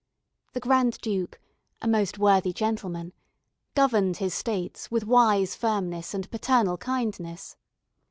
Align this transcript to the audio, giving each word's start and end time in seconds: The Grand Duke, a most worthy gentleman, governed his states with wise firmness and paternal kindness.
The 0.53 0.59
Grand 0.59 0.97
Duke, 1.01 1.39
a 1.79 1.87
most 1.87 2.17
worthy 2.17 2.53
gentleman, 2.53 3.13
governed 3.75 4.17
his 4.17 4.33
states 4.33 4.89
with 4.89 5.05
wise 5.05 5.53
firmness 5.53 6.15
and 6.15 6.27
paternal 6.31 6.77
kindness. 6.77 7.55